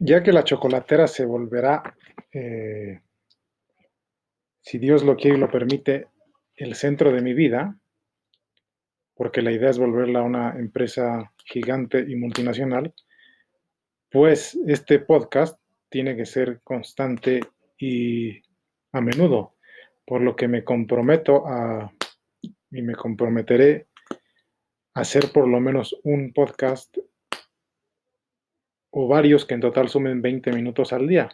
[0.00, 1.94] ya que la chocolatera se volverá,
[2.32, 3.00] eh,
[4.62, 6.08] si Dios lo quiere y lo permite,
[6.56, 7.78] el centro de mi vida,
[9.14, 12.94] porque la idea es volverla una empresa gigante y multinacional,
[14.10, 15.60] pues este podcast
[15.90, 17.40] tiene que ser constante
[17.78, 18.40] y
[18.92, 19.54] a menudo,
[20.06, 21.92] por lo que me comprometo a
[22.70, 23.88] y me comprometeré
[24.94, 26.96] a hacer por lo menos un podcast
[28.90, 31.28] o varios que en total sumen 20 minutos al día.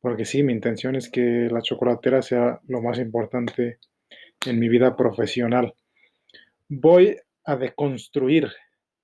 [0.00, 3.78] Porque sí, mi intención es que la chocolatera sea lo más importante
[4.46, 5.74] en mi vida profesional.
[6.68, 8.48] Voy a deconstruir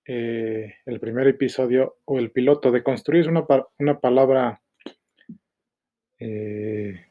[0.07, 2.71] eh, el primer episodio o el piloto.
[2.71, 3.45] Deconstruir es una,
[3.79, 4.61] una palabra
[6.19, 7.07] eh,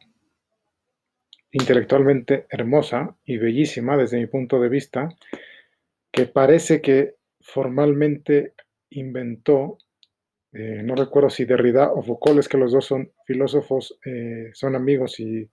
[1.52, 5.09] intelectualmente hermosa y bellísima desde mi punto de vista,
[6.12, 8.54] que parece que formalmente
[8.90, 9.77] inventó
[10.54, 14.76] eh, no recuerdo si Derrida o Foucault, es que los dos son filósofos, eh, son
[14.76, 15.49] amigos y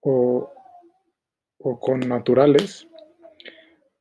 [0.00, 0.50] o,
[1.58, 2.86] con naturales.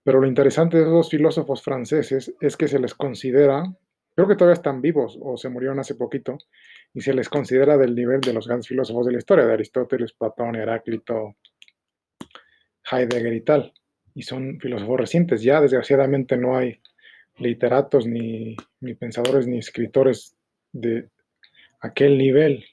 [0.04, 3.64] Pero lo interesante de esos filósofos franceses es que se les considera,
[4.16, 6.38] creo que todavía están vivos o se murieron hace poquito,
[6.94, 10.14] y se les considera del nivel de los grandes filósofos de la historia, de Aristóteles,
[10.14, 11.36] Platón, Heráclito,
[12.90, 13.74] Heidegger y tal.
[14.16, 15.44] Y son filósofos recientes.
[15.44, 16.82] Ya desgraciadamente no hay
[17.40, 18.56] literatos, ni,
[19.00, 20.36] pensadores, ni escritores
[20.72, 21.10] de
[21.80, 22.66] aquel nivel,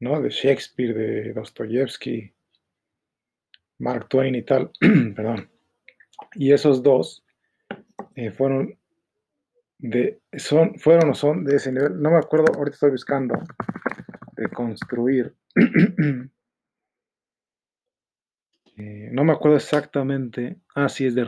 [0.00, 0.20] ¿no?
[0.20, 2.32] De Shakespeare, de Dostoyevsky,
[3.78, 4.70] Mark Twain y tal,
[5.16, 5.50] perdón.
[6.34, 7.24] Y esos dos
[8.14, 8.78] eh, fueron
[9.78, 13.34] de, son, fueron o son de ese nivel, no me acuerdo, ahorita estoy buscando,
[14.36, 15.34] de construir.
[18.76, 21.22] Eh, no me acuerdo exactamente, ah, sí, es de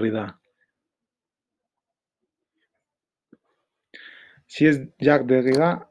[4.46, 5.90] Si es Jacques Derrida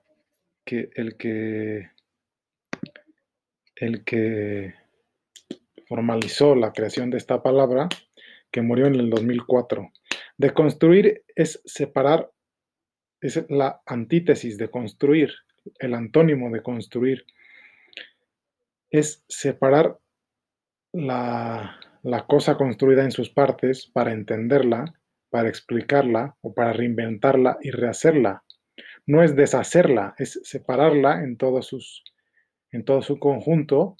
[0.65, 1.91] que el que
[3.75, 4.73] el que
[5.87, 7.89] formalizó la creación de esta palabra,
[8.51, 9.91] que murió en el 2004.
[10.37, 12.31] De construir es separar,
[13.21, 15.33] es la antítesis de construir,
[15.79, 17.25] el antónimo de construir,
[18.89, 19.99] es separar
[20.93, 24.93] la, la cosa construida en sus partes para entenderla,
[25.29, 28.44] para explicarla o para reinventarla y rehacerla
[29.07, 32.03] no es deshacerla, es separarla en, sus,
[32.71, 33.97] en todo su conjunto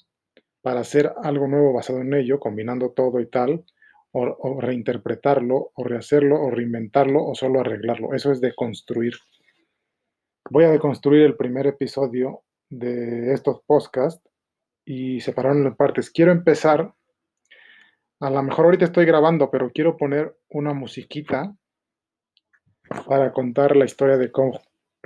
[0.62, 3.64] para hacer algo nuevo basado en ello, combinando todo y tal,
[4.10, 8.14] o, reinterpretarlo, o rehacerlo, o reinventarlo, o solo arreglarlo.
[8.14, 9.14] Eso es deconstruir.
[10.50, 14.28] Voy a deconstruir el primer episodio de estos podcasts
[14.84, 16.10] y separarlo en partes.
[16.10, 16.94] Quiero empezar,
[18.20, 21.54] a lo mejor ahorita estoy grabando, pero quiero poner una musiquita
[23.06, 24.58] para contar la historia de cómo,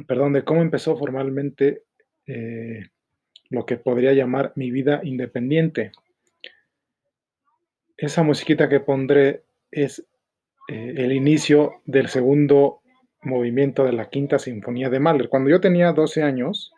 [0.07, 1.85] perdón, de cómo empezó formalmente
[2.27, 2.89] eh,
[3.49, 5.93] lo que podría llamar mi vida independiente.
[7.97, 10.07] Esa musiquita que pondré es
[10.69, 12.81] eh, el inicio del segundo
[13.23, 15.29] movimiento de la quinta sinfonía de Mahler.
[15.29, 16.73] Cuando yo tenía 12 años,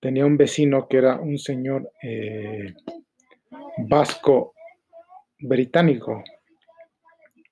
[0.00, 2.74] tenía un vecino que era un señor eh,
[3.78, 4.54] vasco
[5.38, 6.24] británico.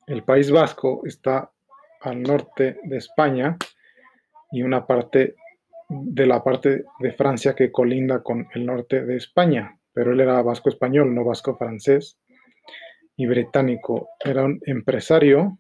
[0.07, 1.51] El País Vasco está
[2.01, 3.59] al norte de España
[4.51, 5.37] y una parte
[5.89, 10.43] de la parte de Francia que colinda con el norte de España, pero él era
[10.43, 12.19] vasco español, no vasco francés
[13.17, 14.11] y británico.
[14.23, 15.59] Era un empresario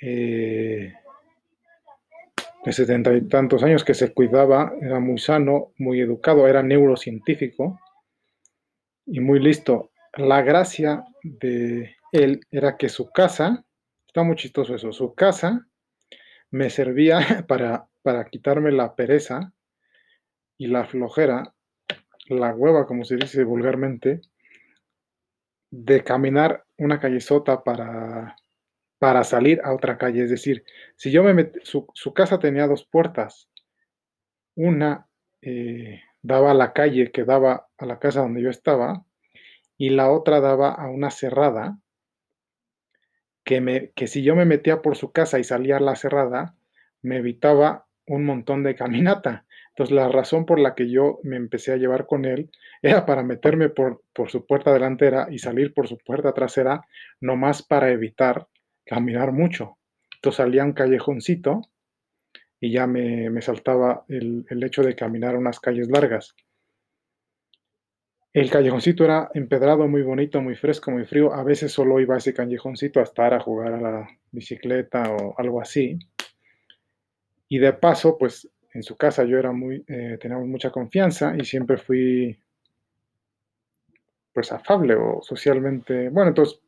[0.00, 0.92] eh,
[2.64, 7.80] de setenta y tantos años que se cuidaba, era muy sano, muy educado, era neurocientífico
[9.06, 9.90] y muy listo.
[10.16, 13.64] La gracia de él era que su casa,
[14.06, 15.66] está muy chistoso eso, su casa
[16.50, 17.18] me servía
[17.48, 19.52] para, para quitarme la pereza
[20.58, 21.54] y la flojera,
[22.28, 24.20] la hueva, como se dice vulgarmente,
[25.70, 28.36] de caminar una callezota para,
[28.98, 30.24] para salir a otra calle.
[30.24, 30.64] Es decir,
[30.96, 33.48] si yo me metí, su, casa tenía dos puertas.
[34.54, 35.08] Una
[35.40, 39.04] eh, daba a la calle que daba a la casa donde yo estaba
[39.78, 41.78] y la otra daba a una cerrada
[43.44, 46.54] que, si yo me metía por su casa y salía a la cerrada,
[47.02, 49.44] me evitaba un montón de caminata.
[49.70, 52.50] Entonces la razón por la que yo me empecé a llevar con él
[52.82, 56.82] era para meterme por, por su puerta delantera y salir por su puerta trasera,
[57.20, 58.46] nomás para evitar
[58.84, 59.78] caminar mucho.
[60.16, 61.62] Entonces salía un callejoncito
[62.60, 66.34] y ya me, saltaba el, el hecho de caminar unas calles largas.
[68.32, 71.32] El callejoncito era empedrado, muy bonito, muy fresco, muy frío.
[71.32, 75.34] A veces solo iba a ese callejoncito a estar a jugar a la bicicleta o
[75.36, 75.98] algo así.
[77.48, 81.44] Y de paso, pues en su casa yo era muy, eh, teníamos mucha confianza y
[81.44, 82.38] siempre fui
[84.32, 86.60] pues afable o socialmente, bueno, entonces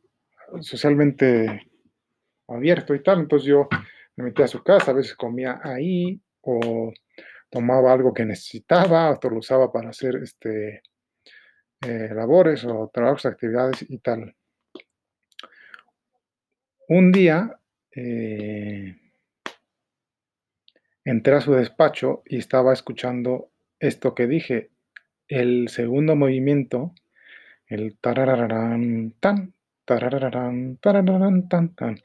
[0.59, 1.71] socialmente
[2.49, 3.69] abierto y tal, entonces yo
[4.17, 6.91] me metía a su casa, a veces comía ahí o
[7.49, 10.81] tomaba algo que necesitaba, o lo usaba para hacer este,
[11.85, 14.35] eh, labores o trabajos, actividades y tal.
[16.87, 17.59] Un día
[17.91, 18.95] eh,
[21.03, 23.49] entré a su despacho y estaba escuchando
[23.79, 24.69] esto que dije,
[25.27, 26.93] el segundo movimiento,
[27.67, 29.53] el tarararán tan,
[29.85, 31.99] tarararán, tarararán tan, tan.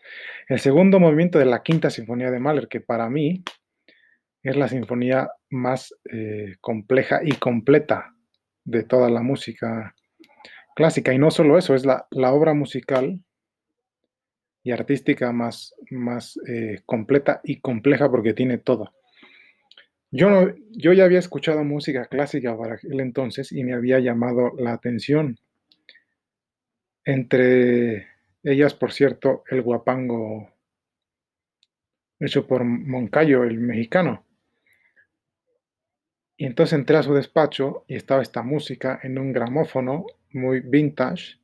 [0.48, 3.44] El segundo movimiento de la quinta sinfonía de Mahler, que para mí
[4.42, 8.14] es la sinfonía más eh, compleja y completa
[8.64, 9.94] de toda la música
[10.74, 11.12] clásica.
[11.12, 13.20] Y no solo eso, es la, obra musical
[14.62, 18.92] y artística más, más eh, completa y compleja porque tiene todo.
[20.10, 24.72] Yo, yo ya había escuchado música clásica para aquel entonces y me había llamado la
[24.72, 25.38] atención.
[27.04, 28.06] Entre
[28.42, 30.50] ellas, por cierto, el guapango
[32.20, 34.24] hecho por Moncayo, el mexicano.
[36.40, 41.40] Y entonces entré a su despacho y estaba esta música en un gramófono muy vintage,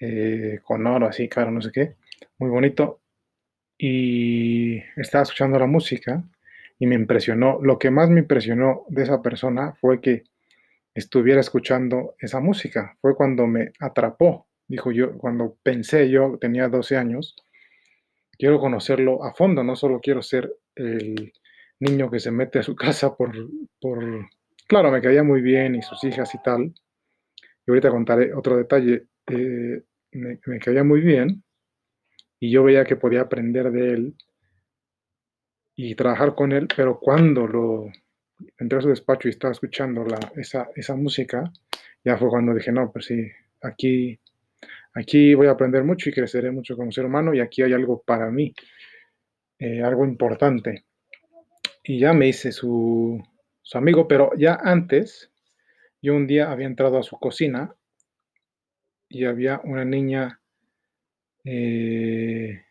[0.00, 1.96] eh, con oro así, claro, no sé qué,
[2.38, 3.02] muy bonito.
[3.76, 6.24] Y estaba escuchando la música
[6.78, 7.60] y me impresionó.
[7.60, 10.24] Lo que más me impresionó de esa persona fue que
[10.94, 12.96] estuviera escuchando esa música.
[13.02, 14.46] Fue cuando me atrapó.
[14.68, 17.36] Dijo yo, cuando pensé, yo tenía 12 años,
[18.38, 21.34] quiero conocerlo a fondo, no solo quiero ser el
[21.82, 23.32] niño que se mete a su casa por,
[23.80, 24.28] por,
[24.68, 26.72] claro, me caía muy bien y sus hijas y tal.
[27.66, 29.06] Y ahorita contaré otro detalle.
[29.26, 29.82] Eh,
[30.12, 31.42] me, me, caía muy bien
[32.38, 34.14] y yo veía que podía aprender de él
[35.74, 37.86] y trabajar con él, pero cuando lo
[38.58, 41.50] entré a su despacho y estaba escuchando la, esa, esa música,
[42.04, 43.26] ya fue cuando dije, no, pues sí,
[43.62, 44.18] aquí,
[44.94, 48.02] aquí voy a aprender mucho y creceré mucho como ser humano y aquí hay algo
[48.02, 48.52] para mí,
[49.58, 50.84] eh, algo importante
[51.82, 53.22] y ya me hice su,
[53.74, 55.30] amigo, pero ya antes,
[56.00, 57.74] yo un día había entrado a su cocina
[59.08, 60.40] y había una niña
[61.44, 62.64] eh,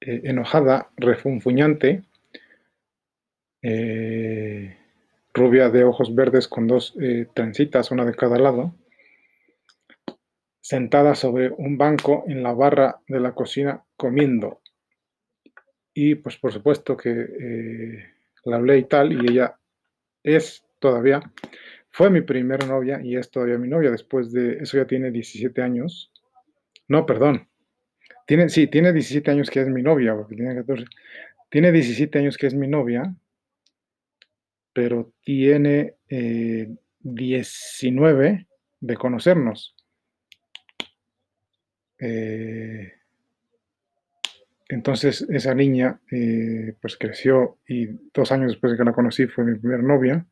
[0.00, 2.04] eh, enojada, refunfuñante,
[3.62, 4.76] eh,
[5.34, 6.94] rubia de ojos verdes con dos
[7.34, 8.74] trencitas, una de cada lado,
[10.60, 14.60] sentada sobre un banco en la barra de la cocina comiendo.
[15.98, 18.04] Y pues por supuesto que eh,
[18.44, 19.58] la hablé y tal, y ella
[20.22, 21.22] es todavía,
[21.88, 25.62] fue mi primera novia y es todavía mi novia, después de, eso ya tiene 17
[25.62, 26.12] años.
[26.86, 27.48] No, perdón.
[28.26, 30.84] Tiene, sí, tiene 17 años que es mi novia, porque tiene 14.
[31.48, 33.16] Tiene 17 años que es mi novia,
[34.74, 35.94] pero tiene
[37.00, 38.46] 19 eh,
[38.80, 39.74] de conocernos.
[41.98, 42.95] Eh,
[44.68, 49.44] entonces esa niña eh, pues creció y dos años después de que la conocí fue
[49.44, 50.26] mi primera novia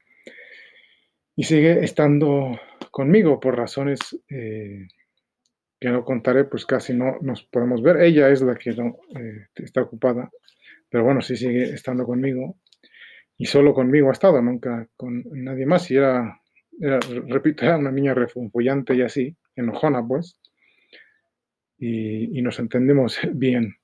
[1.36, 2.58] y sigue estando
[2.90, 4.88] conmigo por razones eh,
[5.80, 8.00] que no contaré, pues casi no nos podemos ver.
[8.00, 10.30] Ella es la que no eh, está ocupada,
[10.88, 12.56] pero bueno, sí sigue estando conmigo
[13.36, 15.90] y solo conmigo ha estado, nunca con nadie más.
[15.90, 16.40] Y era,
[16.80, 20.38] repito, era una niña refunfullante y así, enojona pues,
[21.78, 23.76] y nos entendemos bien.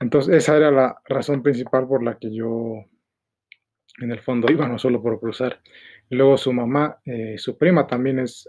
[0.00, 2.84] Entonces, esa era la razón principal por la que yo,
[4.00, 5.60] en el fondo, iba, no solo por cruzar.
[6.10, 8.48] luego su mamá, eh, su prima también es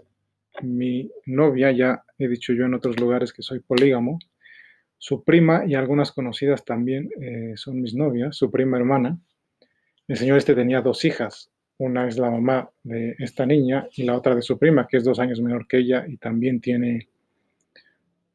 [0.62, 4.18] mi novia, ya he dicho yo en otros lugares que soy polígamo.
[4.98, 9.18] Su prima y algunas conocidas también eh, son mis novias, su prima hermana.
[10.06, 14.16] El señor este tenía dos hijas, una es la mamá de esta niña y la
[14.16, 17.08] otra de su prima, que es dos años menor que ella y también tiene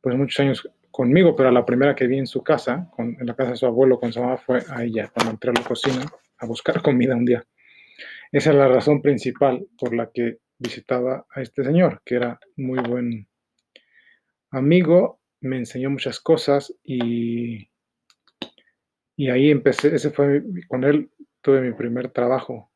[0.01, 3.51] pues muchos años conmigo, pero la primera que vi en su casa, en la casa
[3.51, 6.05] de su abuelo con su mamá, fue a ella, cuando entré a la cocina
[6.37, 7.45] a buscar comida un día.
[8.31, 12.79] Esa es la razón principal por la que visitaba a este señor, que era muy
[12.79, 13.27] buen
[14.51, 17.69] amigo, me enseñó muchas cosas y,
[19.17, 21.11] y ahí empecé, ese fue, con él
[21.41, 22.71] tuve mi primer trabajo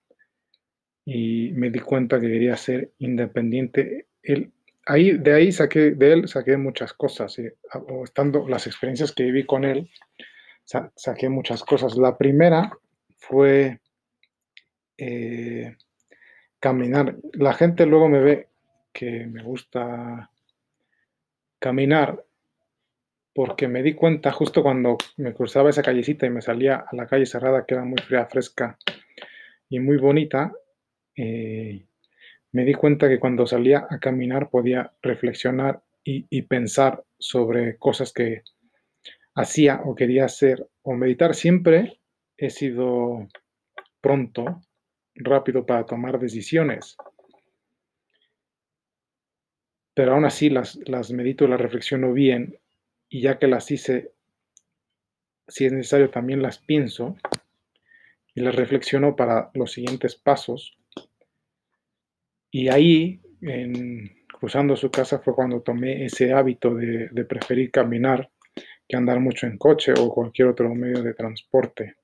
[1.06, 4.08] y me di cuenta que quería ser independiente.
[4.22, 4.52] Él
[4.89, 7.38] de ahí saqué, de él saqué muchas cosas,
[7.74, 9.89] o estando las experiencias que viví con él,
[10.96, 11.96] saqué muchas cosas.
[11.96, 12.72] La primera
[13.17, 13.79] fue
[14.98, 15.75] eh,
[16.60, 17.17] caminar.
[17.34, 18.48] La gente luego me ve
[18.91, 20.31] que me gusta
[21.60, 22.24] caminar
[23.34, 27.08] porque me di cuenta justo cuando me cruzaba esa callecita y me salía a la
[27.08, 28.77] calle cerrada, que era muy fría, fresca
[29.69, 30.51] y muy bonita,
[31.15, 31.86] eh,
[32.51, 38.41] me di cuenta que cuando salía a caminar podía reflexionar y, pensar sobre cosas que
[39.36, 41.36] hacía o quería hacer o meditar.
[41.36, 42.00] Siempre
[42.36, 43.27] he sido
[44.01, 44.62] pronto,
[45.13, 46.98] rápido para tomar decisiones
[50.00, 52.58] pero aún así las, las medito las reflexiono bien
[53.10, 54.13] y ya que las hice,
[55.46, 57.18] si es necesario también las pienso
[58.34, 60.79] y las reflexiono para los siguientes pasos.
[62.51, 68.29] Y ahí, en, cruzando su casa, fue cuando tomé ese hábito de, preferir caminar
[68.88, 71.96] que andar mucho en coche o cualquier otro medio de transporte.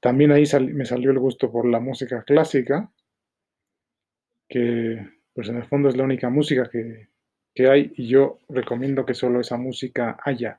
[0.00, 2.90] También ahí me salió el gusto por la música clásica,
[4.48, 7.08] que pues en el fondo es la única música que,
[7.68, 10.58] hay y yo recomiendo que solo esa música haya.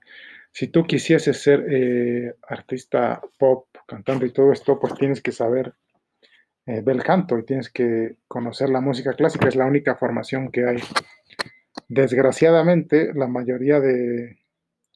[0.51, 5.73] Si tú quisieses ser eh, artista pop, cantante y todo esto, pues tienes que saber
[6.67, 10.77] eh, canto y tienes que conocer la música clásica, es la única formación que hay.
[11.87, 14.37] Desgraciadamente, la mayoría de,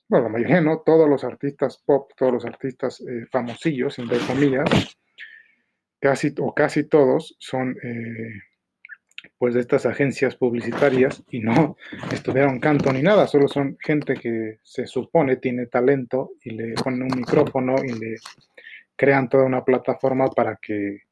[0.10, 4.98] bueno, la mayoría no, todos los artistas pop, todos los artistas eh, famosillos, entre comillas,
[6.02, 8.42] casi o casi todos son eh,
[9.38, 11.78] pues de estas agencias publicitarias y no
[12.12, 17.04] estudiaron canto ni nada, solo son gente que se supone tiene talento y le ponen
[17.04, 18.18] un micrófono y le
[18.98, 21.04] crean toda una plataforma para que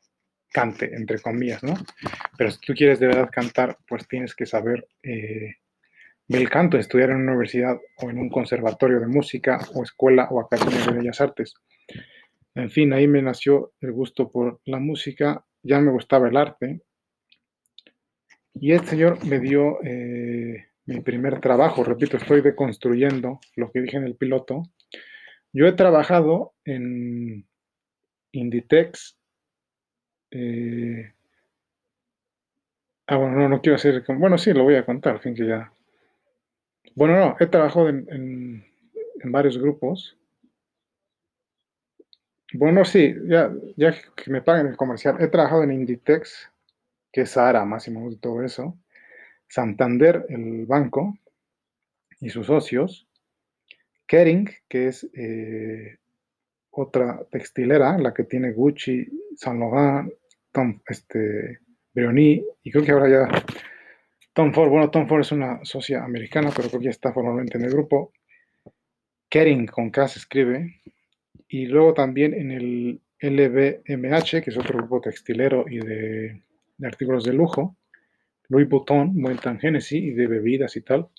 [0.52, 1.74] cante, entre comillas, ¿no?
[2.38, 5.56] Pero si tú quieres de verdad cantar, pues tienes que saber eh,
[6.50, 10.86] canto, estudiar en una universidad o en un conservatorio de música o escuela o academia
[10.86, 11.54] de bellas artes.
[12.56, 16.82] En fin, ahí me nació el gusto por la música, ya me gustaba el arte,
[18.54, 21.84] y el Señor me dio eh, mi primer trabajo.
[21.84, 24.64] Repito, estoy deconstruyendo lo que dije en el piloto.
[25.54, 27.48] Yo he trabajado en
[28.32, 29.18] Inditex.
[30.32, 31.14] Eh,
[33.08, 34.04] ah, bueno, no, no quiero hacer.
[34.08, 35.72] Bueno, sí, lo voy a contar, al fin que ya.
[36.96, 38.66] Bueno, no, he trabajado en,
[39.24, 40.18] varios grupos.
[42.54, 45.18] Bueno, sí, ya, ya que me paguen el comercial.
[45.20, 46.50] He trabajado en Inditex
[47.12, 48.78] que es Sahara, Máximo de todo eso,
[49.48, 51.18] Santander, el banco,
[52.20, 53.08] y sus socios,
[54.06, 55.98] Kering, que es eh,
[56.72, 60.12] otra textilera, la que tiene Gucci, Saint Laurent,
[60.52, 61.60] Tom, este,
[61.94, 63.46] Brioni, y creo que ahora ya
[64.34, 67.58] Tom Ford, bueno, Tom Ford es una socia americana, pero creo que ya está formalmente
[67.58, 68.14] en el grupo.
[69.30, 70.82] Kering con K se escribe,
[71.48, 76.42] y luego también en el LVMH, que es otro grupo textilero y de
[76.80, 77.78] de artículos de lujo,
[78.48, 81.10] Louis Vuitton, Mountain Genesis y de bebidas y tal.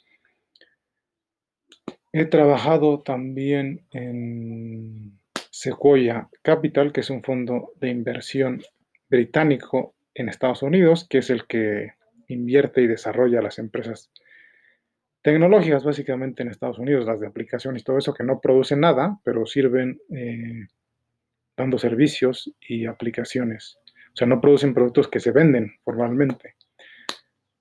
[2.13, 5.21] He trabajado también en
[5.51, 8.63] Sequoia Capital, que es un fondo de inversión
[9.11, 11.95] británico en Estados Unidos, que es el que
[12.29, 14.11] invierte y desarrolla las empresas
[15.23, 19.45] tecnológicas básicamente en Estados Unidos, las de aplicaciones todo eso, que no producen nada, pero
[19.47, 20.67] sirven eh,
[21.57, 23.81] dando servicios y aplicaciones
[24.13, 26.57] o sea, no producen productos que se venden formalmente.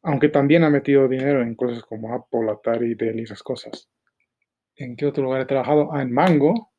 [0.02, 3.90] Aunque también ha metido dinero en cosas como Apple, Atari, Dell y esas cosas.
[4.76, 5.94] ¿En qué otro lugar he trabajado?
[5.94, 6.72] Ah, en Mango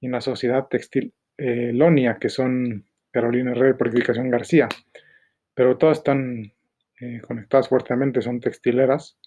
[0.00, 4.68] y en la sociedad textil eh, Lonia, que son Carolina Herrera y Purificación García.
[5.54, 6.52] Pero todas están
[7.00, 9.18] eh, conectadas fuertemente, son textileras.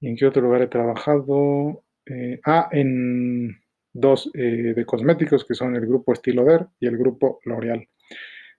[0.00, 1.84] ¿Y en qué otro lugar he trabajado?
[2.06, 3.60] Eh, ah, en
[3.92, 7.88] dos de cosméticos, que son el grupo Estiloder y el grupo L'Oreal.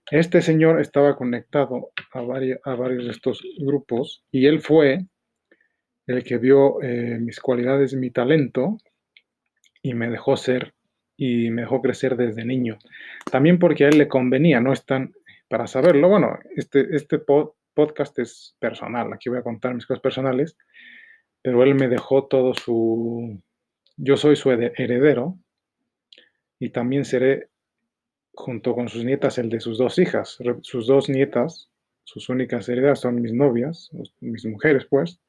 [0.09, 2.59] Este señor estaba conectado a, varios,
[3.05, 5.05] de estos grupos y él fue
[6.05, 8.77] el que vio eh, mis cualidades, mi talento
[9.81, 10.73] y me dejó ser
[11.23, 12.79] y me dejó crecer desde niño.
[13.29, 15.13] También porque a él le convenía, no están
[15.47, 16.09] para saberlo.
[16.09, 20.57] Bueno, este, este podcast es personal, aquí voy a contar mis cosas personales,
[21.43, 23.39] pero él me dejó todo su...
[23.97, 25.37] Yo soy su heredero
[26.57, 27.49] y también seré
[28.33, 30.39] junto con sus nietas, el de sus dos hijas.
[30.63, 31.69] Sus dos nietas,
[32.03, 35.19] sus únicas heredas son mis novias, mis mujeres, pues.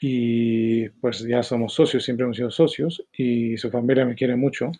[0.00, 4.70] Y pues ya somos socios, siempre hemos sido socios y su familia me quiere mucho.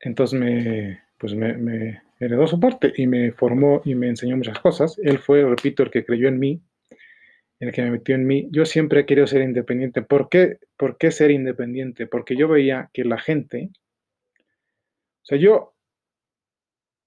[0.00, 4.98] Entonces me, pues me, heredó su parte y me formó y me enseñó muchas cosas.
[5.02, 6.62] Él fue, repito, el que creyó en mí,
[7.60, 8.48] el que me metió en mí.
[8.50, 10.02] Yo siempre he querido ser independiente.
[10.02, 12.06] ¿Por qué, ¿Por qué ser independiente?
[12.06, 13.70] Porque yo veía que la gente,
[14.38, 15.74] o sea, yo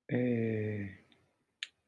[0.07, 1.05] eh,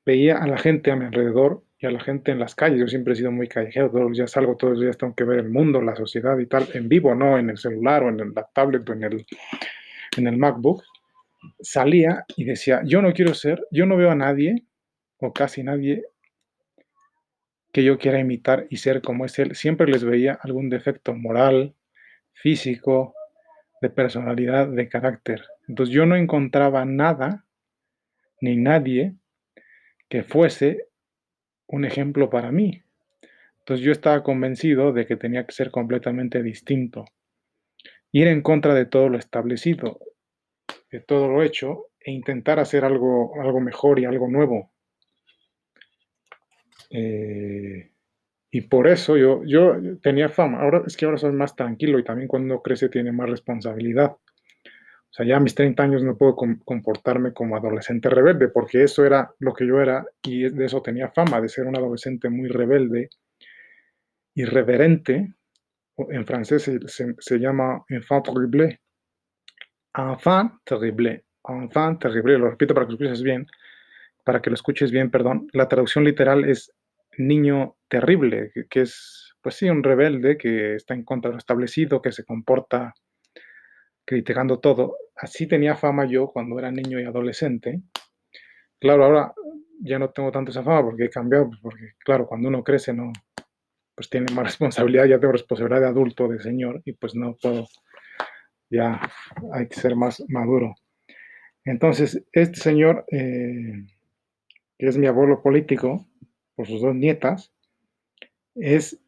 [0.05, 2.79] veía a la gente a mi alrededor y a la gente en las calles.
[2.79, 5.23] Yo siempre he sido muy callejero, todos los días salgo, todos los días tengo que
[5.23, 8.33] ver el mundo, la sociedad y tal, en vivo, no en el celular o en
[8.33, 9.25] la tablet o en el,
[10.17, 10.83] en el MacBook.
[11.59, 14.63] Salía y decía, yo no quiero ser, yo no veo a nadie
[15.17, 16.05] o casi nadie
[17.71, 19.55] que yo quiera imitar y ser como es él.
[19.55, 21.75] Siempre les veía algún defecto moral,
[22.31, 23.13] físico,
[23.81, 25.43] de personalidad, de carácter.
[25.67, 27.45] Entonces yo no encontraba nada
[28.39, 29.15] ni nadie
[30.09, 30.87] que fuese
[31.67, 32.83] un ejemplo para mí.
[33.59, 37.05] Entonces yo estaba convencido de que tenía que ser completamente distinto.
[38.11, 39.99] Ir en contra de todo lo establecido,
[40.91, 44.71] de todo lo hecho, e intentar hacer algo, algo mejor y algo nuevo.
[46.91, 47.91] Eh,
[48.51, 50.61] y por eso yo, yo tenía fama.
[50.61, 54.15] Ahora es que ahora soy más tranquilo y también cuando crece tiene más responsabilidad.
[55.15, 59.05] O sea, ya a mis 30 años no puedo comportarme como adolescente rebelde, porque eso
[59.05, 62.49] era lo que yo era y de eso tenía fama, de ser un adolescente muy
[62.49, 63.09] rebelde,
[64.33, 65.33] irreverente.
[66.09, 68.81] En francés se, se llama enfant terrible.
[69.93, 71.23] Enfant terrible.
[71.47, 72.37] Enfant terrible.
[72.37, 73.47] Lo repito para que lo escuches bien
[74.25, 76.73] para que lo escuches bien, perdón, la traducción literal es
[77.17, 82.01] niño terrible, que, es, pues sí, un rebelde que está en contra de lo establecido,
[82.01, 82.93] que se comporta
[84.05, 84.97] criticando todo.
[85.15, 87.81] Así tenía fama yo cuando era niño y adolescente.
[88.79, 89.33] Claro, ahora
[89.81, 92.93] ya no tengo tanto esa fama porque he cambiado, pues, porque claro, cuando uno crece
[92.93, 93.11] no,
[93.95, 97.67] pues tiene más responsabilidad, ya tengo responsabilidad de adulto, de señor, y pues no puedo,
[98.69, 98.99] ya
[99.53, 100.75] hay que ser más maduro.
[101.63, 103.85] Entonces, este señor eh,
[104.77, 106.05] que es mi abuelo político,
[106.55, 107.53] por sus dos nietas,
[108.55, 108.99] es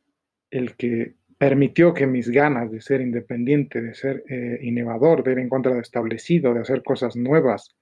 [0.49, 5.39] el que permitió que mis ganas de ser independiente, de ser eh, innovador, de ir
[5.39, 7.75] en contra de establecido, de hacer cosas nuevas,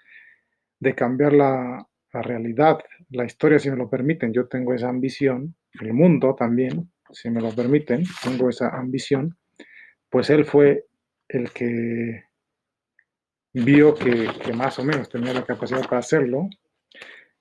[0.80, 4.34] de cambiar la, la, realidad, la historia, si me lo permiten.
[4.34, 9.38] Yo tengo esa ambición, el mundo también, si me lo permiten, tengo esa ambición,
[10.10, 10.86] pues él fue
[11.30, 12.24] el que
[13.54, 16.50] vio que, que más o menos tenía la capacidad para hacerlo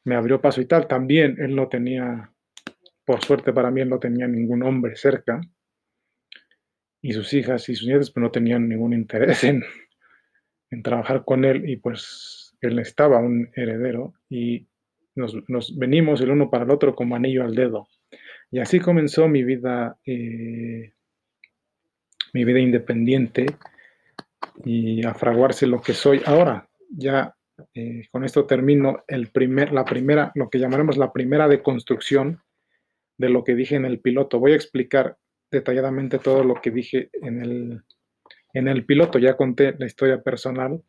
[0.04, 0.86] me abrió paso y tal.
[0.86, 2.30] También él no tenía,
[3.04, 5.40] por suerte para mí, él no tenía ningún hombre cerca.
[7.04, 9.62] Y sus hijas y sus nietos pues, no tenían ningún interés en,
[10.70, 14.66] en trabajar con él y pues él necesitaba un heredero y
[15.14, 17.88] nos, nos, venimos el uno para el otro como anillo al dedo.
[18.50, 20.94] Y así comenzó mi vida, eh,
[22.32, 23.44] mi vida independiente
[24.64, 26.70] y a fraguarse lo que soy ahora.
[26.88, 27.34] Ya
[27.74, 32.40] eh, con esto termino el primer, la primera, lo que llamaremos la primera deconstrucción
[33.18, 34.38] de lo que dije en el piloto.
[34.38, 35.18] Voy a explicar
[35.54, 37.82] detalladamente todo lo que dije en el,
[38.52, 39.18] en el piloto.
[39.18, 40.82] Ya conté la historia personal.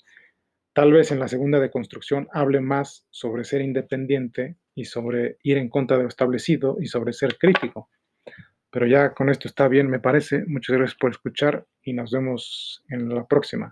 [0.74, 5.70] Tal vez en la segunda deconstrucción hable más sobre ser independiente y sobre ir en
[5.70, 7.90] contra de lo establecido y sobre ser crítico.
[8.70, 10.44] Pero ya con esto está bien, me parece.
[10.48, 13.72] Muchas gracias por escuchar y nos vemos en la próxima.